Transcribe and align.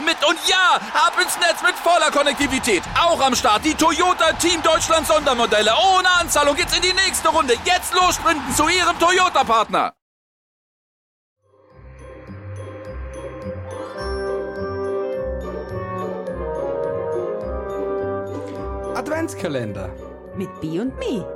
mit. 0.00 0.16
Und 0.26 0.38
ja, 0.48 0.80
ab 0.94 1.14
ins 1.20 1.36
Netz 1.38 1.62
mit 1.62 1.74
voller 1.76 2.10
Konnektivität. 2.10 2.82
Auch 2.98 3.20
am 3.20 3.34
Start 3.34 3.64
die 3.64 3.74
Toyota 3.74 4.32
Team 4.34 4.62
Deutschland 4.62 5.06
Sondermodelle. 5.06 5.72
Ohne 5.96 6.10
Anzahlung 6.20 6.56
geht's 6.56 6.76
in 6.76 6.82
die 6.82 6.92
nächste 6.92 7.28
Runde. 7.28 7.54
Jetzt 7.64 7.94
los 7.94 8.14
sprinten 8.14 8.54
zu 8.54 8.68
ihrem 8.68 8.98
Toyota-Partner. 8.98 9.92
Adventskalender. 18.94 19.90
Mit 20.36 20.60
B 20.60 20.80
und 20.80 20.96
Me. 20.98 21.26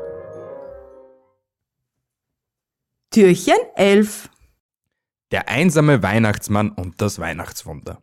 Türchen 3.11 3.57
11. 3.75 4.29
Der 5.33 5.49
einsame 5.49 6.03
Weihnachtsmann 6.03 6.71
und 6.71 7.01
das 7.01 7.19
Weihnachtswunder. 7.19 8.03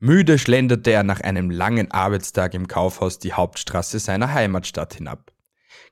Müde 0.00 0.38
schlenderte 0.38 0.92
er 0.92 1.02
nach 1.02 1.20
einem 1.20 1.50
langen 1.50 1.90
Arbeitstag 1.90 2.54
im 2.54 2.68
Kaufhaus 2.68 3.18
die 3.18 3.32
Hauptstraße 3.32 3.98
seiner 3.98 4.32
Heimatstadt 4.32 4.94
hinab. 4.94 5.32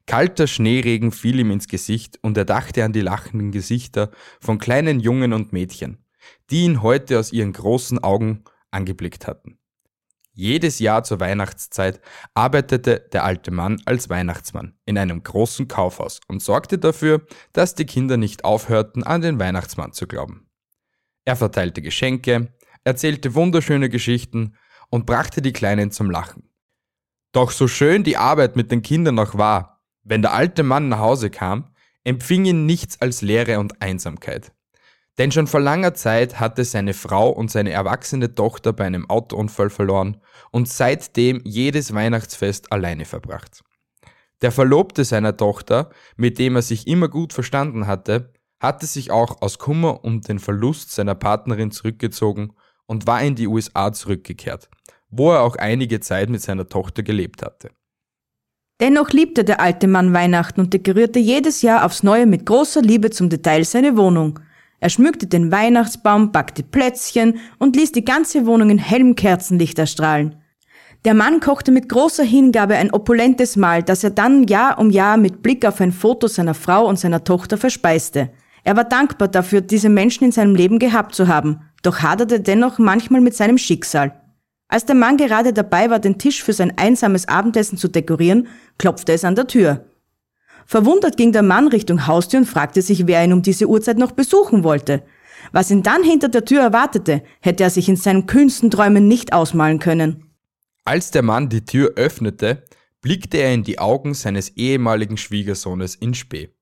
Kalter 0.07 0.47
Schneeregen 0.47 1.11
fiel 1.11 1.41
ihm 1.41 1.51
ins 1.51 1.67
Gesicht 1.67 2.21
und 2.23 2.37
er 2.37 2.45
dachte 2.45 2.85
an 2.85 2.93
die 2.93 3.01
lachenden 3.01 3.51
Gesichter 3.51 4.13
von 4.41 4.59
kleinen 4.59 5.01
Jungen 5.01 5.33
und 5.33 5.53
Mädchen, 5.53 6.05
die 6.51 6.63
ihn 6.65 6.83
heute 6.83 7.19
aus 7.19 7.33
ihren 7.33 7.53
großen 7.53 8.03
Augen 8.05 8.45
angeblickt 8.71 9.27
hatten. 9.27 9.59
Jedes 10.33 10.79
Jahr 10.79 11.03
zur 11.03 11.19
Weihnachtszeit 11.19 12.01
arbeitete 12.35 13.09
der 13.13 13.25
alte 13.25 13.51
Mann 13.51 13.81
als 13.87 14.09
Weihnachtsmann 14.09 14.79
in 14.85 14.99
einem 14.99 15.23
großen 15.25 15.67
Kaufhaus 15.67 16.21
und 16.29 16.43
sorgte 16.43 16.79
dafür, 16.79 17.27
dass 17.53 17.75
die 17.75 17.87
Kinder 17.87 18.19
nicht 18.19 18.45
aufhörten, 18.45 19.03
an 19.03 19.23
den 19.23 19.41
Weihnachtsmann 19.41 19.93
zu 19.93 20.07
glauben. 20.07 20.47
Er 21.25 21.35
verteilte 21.35 21.83
Geschenke, 21.83 22.53
erzählte 22.87 23.35
wunderschöne 23.35 23.89
Geschichten 23.89 24.55
und 24.91 25.07
brachte 25.07 25.43
die 25.43 25.53
Kleinen 25.53 25.91
zum 25.91 26.09
Lachen. 26.09 26.49
Doch 27.33 27.51
so 27.51 27.67
schön 27.67 28.05
die 28.05 28.17
Arbeit 28.17 28.55
mit 28.55 28.71
den 28.71 28.83
Kindern 28.83 29.19
auch 29.19 29.37
war, 29.37 29.83
wenn 30.05 30.23
der 30.23 30.33
alte 30.33 30.63
Mann 30.63 30.89
nach 30.89 31.01
Hause 31.01 31.29
kam, 31.29 31.75
empfing 32.05 32.45
ihn 32.45 32.65
nichts 32.65 33.01
als 33.01 33.23
Leere 33.23 33.59
und 33.59 33.83
Einsamkeit. 33.83 34.53
Denn 35.19 35.33
schon 35.33 35.49
vor 35.49 35.61
langer 35.61 35.95
Zeit 35.95 36.39
hatte 36.39 36.65
seine 36.65 36.95
Frau 36.95 37.31
und 37.31 37.51
seine 37.51 37.73
erwachsene 37.73 38.35
Tochter 38.35 38.73
bei 38.73 38.85
einem 38.85 39.11
Autounfall 39.11 39.71
verloren 39.71 40.19
und 40.53 40.69
seitdem 40.69 41.41
jedes 41.45 41.93
Weihnachtsfest 41.93 42.71
alleine 42.71 43.05
verbracht. 43.05 43.65
Der 44.43 44.53
Verlobte 44.53 45.05
seiner 45.05 45.37
Tochter, 45.37 45.91
mit 46.17 46.39
dem 46.39 46.55
er 46.55 46.63
sich 46.63 46.87
immer 46.87 47.09
gut 47.09 47.33
verstanden 47.33 47.89
hatte, 47.89 48.33
hatte 48.61 48.87
sich 48.87 49.11
auch 49.11 49.43
aus 49.43 49.59
Kummer 49.59 50.05
um 50.05 50.21
den 50.21 50.39
Verlust 50.39 50.93
seiner 50.93 51.17
Partnerin 51.17 51.73
zurückgezogen 51.73 52.53
und 52.87 53.07
war 53.07 53.23
in 53.23 53.35
die 53.35 53.47
USA 53.47 53.93
zurückgekehrt, 53.93 54.69
wo 55.11 55.33
er 55.33 55.43
auch 55.43 55.57
einige 55.57 56.01
Zeit 56.01 56.31
mit 56.31 56.43
seiner 56.43 56.69
Tochter 56.69 57.03
gelebt 57.03 57.43
hatte. 57.43 57.71
Dennoch 58.81 59.11
liebte 59.11 59.43
der 59.43 59.61
alte 59.61 59.87
Mann 59.87 60.13
Weihnachten 60.13 60.61
und 60.61 60.75
dekorierte 60.75 61.19
jedes 61.19 61.63
Jahr 61.63 61.85
aufs 61.85 62.03
Neue 62.03 62.27
mit 62.27 62.45
großer 62.45 62.83
Liebe 62.83 63.11
zum 63.11 63.31
Detail 63.31 63.65
seine 63.65 63.97
Wohnung. 63.97 64.39
Er 64.81 64.91
schmückte 64.91 65.27
den 65.27 65.51
Weihnachtsbaum, 65.51 66.31
backte 66.31 66.63
Plätzchen 66.63 67.39
und 67.59 67.75
ließ 67.75 67.93
die 67.93 68.05
ganze 68.05 68.45
Wohnung 68.45 68.69
in 68.69 68.79
hellem 68.79 69.17
Kerzenlicht 69.17 69.79
erstrahlen. 69.79 70.37
Der 71.07 71.15
Mann 71.15 71.41
kochte 71.41 71.73
mit 71.73 71.89
großer 71.89 72.25
Hingabe 72.25 72.75
ein 72.75 72.93
opulentes 72.93 73.57
Mahl, 73.57 73.83
das 73.83 74.05
er 74.05 74.11
dann 74.11 74.45
Jahr 74.45 74.79
um 74.79 74.91
Jahr 74.91 75.17
mit 75.17 75.41
Blick 75.41 75.65
auf 75.65 75.81
ein 75.81 75.93
Foto 75.93 76.27
seiner 76.27 76.55
Frau 76.55 76.87
und 76.87 76.99
seiner 76.99 77.25
Tochter 77.25 77.57
verspeiste. 77.57 78.31
Er 78.65 78.77
war 78.77 78.85
dankbar 78.85 79.29
dafür, 79.29 79.61
diese 79.61 79.89
Menschen 79.89 80.25
in 80.25 80.33
seinem 80.33 80.55
Leben 80.55 80.79
gehabt 80.79 81.15
zu 81.15 81.29
haben, 81.29 81.61
doch 81.87 82.01
haderte 82.01 82.41
dennoch 82.41 82.79
manchmal 82.79 83.21
mit 83.21 83.35
seinem 83.35 83.59
Schicksal. 83.59 84.21
Als 84.69 84.85
der 84.85 84.97
Mann 84.97 85.17
gerade 85.17 85.53
dabei 85.53 85.91
war, 85.91 86.01
den 86.01 86.19
Tisch 86.19 86.43
für 86.43 86.53
sein 86.53 86.77
einsames 86.77 87.29
Abendessen 87.29 87.79
zu 87.79 87.89
dekorieren, 87.89 88.49
klopfte 88.79 89.13
es 89.13 89.25
an 89.25 89.37
der 89.37 89.47
Tür. 89.47 89.87
Verwundert 90.67 91.17
ging 91.17 91.31
der 91.31 91.43
Mann 91.43 91.69
Richtung 91.69 92.09
Haustür 92.09 92.41
und 92.41 92.47
fragte 92.47 92.83
sich, 92.83 93.07
wer 93.07 93.25
ihn 93.25 93.33
um 93.33 93.43
diese 93.43 93.69
Uhrzeit 93.69 93.99
noch 93.99 94.11
besuchen 94.13 94.65
wollte. 94.65 95.05
Was 95.53 95.71
ihn 95.71 95.85
dann 95.85 96.03
hinter 96.03 96.29
der 96.29 96.45
Tür 96.45 96.63
erwartete, 96.63 97.23
hätte 97.41 97.63
er 97.63 97.71
sich 97.71 97.89
in 97.89 97.95
seinen 97.95 98.27
kühnsten 98.27 98.71
Träumen 98.73 99.07
nicht 99.07 99.33
ausmalen 99.33 99.79
können. 99.79 100.25
Als 100.85 101.13
der 101.13 101.23
Mann 101.23 101.49
die 101.49 101.65
Tür 101.65 101.93
öffnete, 101.95 102.65
blickte 103.01 103.37
er 103.37 103.55
in 103.55 103.63
die 103.63 103.79
Augen 103.79 104.15
seines 104.15 104.49
ehemaligen 104.57 105.17
Schwiegersohnes 105.17 105.95
in 105.95 106.15
Spee. 106.15 106.56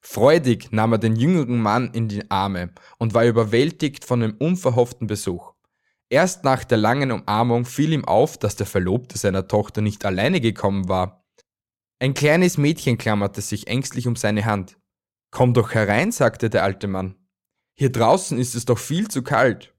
Freudig 0.00 0.70
nahm 0.72 0.92
er 0.92 0.98
den 0.98 1.16
jüngeren 1.16 1.60
Mann 1.60 1.90
in 1.92 2.08
die 2.08 2.30
Arme 2.30 2.72
und 2.98 3.14
war 3.14 3.24
überwältigt 3.24 4.04
von 4.04 4.20
dem 4.20 4.36
unverhofften 4.38 5.06
Besuch. 5.06 5.54
Erst 6.10 6.44
nach 6.44 6.64
der 6.64 6.78
langen 6.78 7.12
Umarmung 7.12 7.64
fiel 7.64 7.92
ihm 7.92 8.04
auf, 8.04 8.38
dass 8.38 8.56
der 8.56 8.66
Verlobte 8.66 9.18
seiner 9.18 9.46
Tochter 9.46 9.82
nicht 9.82 10.04
alleine 10.04 10.40
gekommen 10.40 10.88
war. 10.88 11.26
Ein 12.00 12.14
kleines 12.14 12.56
Mädchen 12.56 12.96
klammerte 12.96 13.40
sich 13.40 13.66
ängstlich 13.66 14.06
um 14.06 14.16
seine 14.16 14.44
Hand. 14.44 14.78
Komm 15.30 15.52
doch 15.52 15.74
herein, 15.74 16.12
sagte 16.12 16.48
der 16.48 16.62
alte 16.62 16.86
Mann. 16.86 17.16
Hier 17.74 17.92
draußen 17.92 18.38
ist 18.38 18.54
es 18.54 18.64
doch 18.64 18.78
viel 18.78 19.08
zu 19.08 19.22
kalt. 19.22 19.74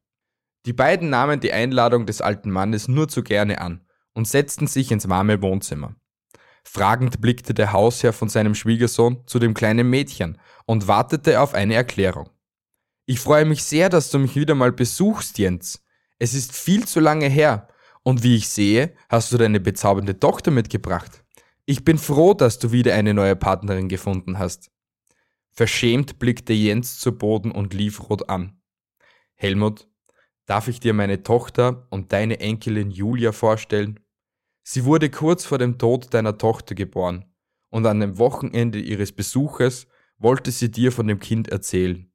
Die 0.66 0.74
beiden 0.74 1.09
nahmen 1.09 1.40
die 1.40 1.53
Einladung 1.53 2.06
des 2.06 2.22
alten 2.22 2.51
Mannes 2.51 2.88
nur 2.88 3.07
zu 3.07 3.24
gerne 3.24 3.62
an 3.62 3.86
und 4.13 4.28
setzten 4.28 4.68
sich 4.68 4.91
ins 4.91 5.09
warme 5.09 5.41
Wohnzimmer. 5.41 5.96
Fragend 6.64 7.22
blickte 7.22 7.53
der 7.53 7.74
Hausherr 7.74 8.14
von 8.14 8.30
seinem 8.30 8.56
Schwiegersohn 8.56 9.24
zu 9.25 9.40
dem 9.40 9.53
kleinen 9.53 9.90
Mädchen 9.90 10.38
und 10.66 10.88
wartete 10.88 11.42
auf 11.42 11.53
eine 11.53 11.75
Erklärung. 11.75 12.30
Ich 13.06 13.20
freue 13.20 13.46
mich 13.46 13.64
sehr, 13.64 13.90
dass 13.90 14.12
du 14.12 14.20
mich 14.20 14.36
wieder 14.36 14.56
mal 14.56 14.72
besuchst, 14.72 15.40
Jens. 15.40 15.84
Es 16.19 16.34
ist 16.34 16.56
viel 16.56 16.86
zu 16.86 17.00
lange 17.00 17.28
her, 17.28 17.68
und 18.03 18.24
wie 18.24 18.36
ich 18.36 18.48
sehe, 18.50 18.94
hast 19.09 19.31
du 19.31 19.38
deine 19.38 19.59
bezaubernde 19.59 20.19
Tochter 20.19 20.52
mitgebracht. 20.52 21.24
Ich 21.66 21.84
bin 21.84 21.98
froh, 21.98 22.34
dass 22.34 22.59
du 22.59 22.72
wieder 22.72 22.96
eine 22.96 23.14
neue 23.14 23.36
Partnerin 23.36 23.90
gefunden 23.90 24.40
hast. 24.40 24.72
Verschämt 25.52 26.19
blickte 26.19 26.53
Jens 26.53 27.00
zu 27.00 27.18
Boden 27.18 27.52
und 27.52 27.74
lief 27.74 28.09
rot 28.09 28.30
an. 28.30 28.62
Helmut, 29.36 29.88
darf 30.46 30.68
ich 30.68 30.80
dir 30.80 30.94
meine 30.94 31.24
Tochter 31.24 31.88
und 31.90 32.12
deine 32.12 32.40
Enkelin 32.40 32.92
Julia 32.92 33.31
vorstellen? 33.31 34.00
Sie 34.64 34.86
wurde 34.86 35.09
kurz 35.09 35.46
vor 35.46 35.58
dem 35.58 35.78
Tod 35.78 36.14
deiner 36.14 36.38
Tochter 36.38 36.75
geboren, 36.75 37.25
und 37.70 37.86
an 37.86 38.00
dem 38.00 38.18
Wochenende 38.18 38.80
ihres 38.80 39.12
Besuches 39.12 39.88
wollte 40.18 40.52
sie 40.52 40.72
dir 40.72 40.92
von 40.92 41.08
dem 41.08 41.20
Kind 41.20 41.47
erzählen. 41.47 42.12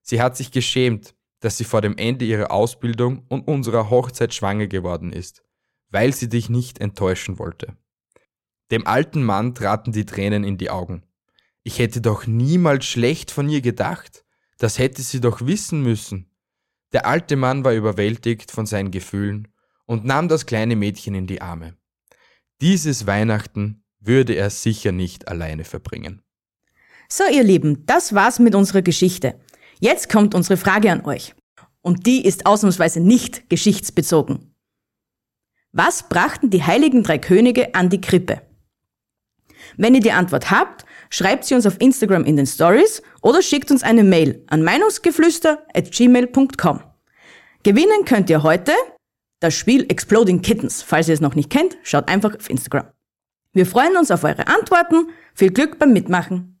Sie 0.00 0.20
hat 0.20 0.36
sich 0.36 0.50
geschämt, 0.50 1.14
dass 1.40 1.58
sie 1.58 1.64
vor 1.64 1.80
dem 1.80 1.96
Ende 1.96 2.24
ihrer 2.24 2.50
Ausbildung 2.50 3.24
und 3.28 3.46
unserer 3.48 3.90
Hochzeit 3.90 4.32
schwanger 4.32 4.68
geworden 4.68 5.12
ist, 5.12 5.42
weil 5.90 6.12
sie 6.12 6.28
dich 6.28 6.48
nicht 6.48 6.80
enttäuschen 6.80 7.38
wollte. 7.38 7.76
Dem 8.70 8.86
alten 8.86 9.22
Mann 9.22 9.54
traten 9.54 9.92
die 9.92 10.06
Tränen 10.06 10.44
in 10.44 10.56
die 10.56 10.70
Augen. 10.70 11.02
Ich 11.62 11.78
hätte 11.78 12.00
doch 12.00 12.26
niemals 12.26 12.86
schlecht 12.86 13.30
von 13.30 13.48
ihr 13.48 13.60
gedacht. 13.60 14.24
Das 14.58 14.78
hätte 14.78 15.02
sie 15.02 15.20
doch 15.20 15.44
wissen 15.44 15.82
müssen. 15.82 16.30
Der 16.92 17.06
alte 17.06 17.36
Mann 17.36 17.64
war 17.64 17.72
überwältigt 17.72 18.50
von 18.50 18.66
seinen 18.66 18.90
Gefühlen 18.90 19.48
und 19.86 20.04
nahm 20.04 20.28
das 20.28 20.46
kleine 20.46 20.76
Mädchen 20.76 21.14
in 21.14 21.26
die 21.26 21.42
Arme. 21.42 21.76
Dieses 22.62 23.06
Weihnachten 23.08 23.82
würde 23.98 24.34
er 24.34 24.48
sicher 24.48 24.92
nicht 24.92 25.26
alleine 25.26 25.64
verbringen. 25.64 26.22
So, 27.08 27.24
ihr 27.24 27.42
Lieben, 27.42 27.84
das 27.86 28.14
war's 28.14 28.38
mit 28.38 28.54
unserer 28.54 28.82
Geschichte. 28.82 29.34
Jetzt 29.80 30.08
kommt 30.08 30.36
unsere 30.36 30.56
Frage 30.56 30.92
an 30.92 31.04
euch. 31.04 31.34
Und 31.80 32.06
die 32.06 32.24
ist 32.24 32.46
ausnahmsweise 32.46 33.00
nicht 33.00 33.50
geschichtsbezogen. 33.50 34.54
Was 35.72 36.08
brachten 36.08 36.50
die 36.50 36.62
heiligen 36.62 37.02
drei 37.02 37.18
Könige 37.18 37.74
an 37.74 37.90
die 37.90 38.00
Krippe? 38.00 38.42
Wenn 39.76 39.96
ihr 39.96 40.00
die 40.00 40.12
Antwort 40.12 40.52
habt, 40.52 40.84
schreibt 41.10 41.44
sie 41.44 41.56
uns 41.56 41.66
auf 41.66 41.80
Instagram 41.80 42.24
in 42.24 42.36
den 42.36 42.46
Stories 42.46 43.02
oder 43.22 43.42
schickt 43.42 43.72
uns 43.72 43.82
eine 43.82 44.04
Mail 44.04 44.44
an 44.46 44.62
meinungsgeflüster@gmail.com. 44.62 46.80
Gewinnen 47.64 48.04
könnt 48.04 48.30
ihr 48.30 48.44
heute 48.44 48.70
das 49.42 49.56
Spiel 49.56 49.86
Exploding 49.88 50.40
Kittens. 50.40 50.82
Falls 50.82 51.08
ihr 51.08 51.14
es 51.14 51.20
noch 51.20 51.34
nicht 51.34 51.50
kennt, 51.50 51.76
schaut 51.82 52.06
einfach 52.06 52.32
auf 52.32 52.48
Instagram. 52.48 52.86
Wir 53.52 53.66
freuen 53.66 53.96
uns 53.96 54.12
auf 54.12 54.22
eure 54.22 54.46
Antworten. 54.46 55.08
Viel 55.34 55.50
Glück 55.50 55.80
beim 55.80 55.92
Mitmachen. 55.92 56.60